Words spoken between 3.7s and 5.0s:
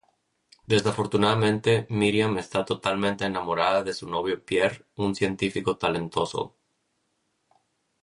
de su novio Pierre,